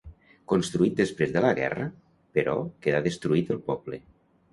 Construït 0.51 0.95
després 1.01 1.33
de 1.35 1.43
la 1.45 1.51
guerra 1.59 1.85
però 2.39 2.55
queda 2.87 3.03
destruït 3.09 3.53
el 3.57 3.61
poble. 3.69 4.01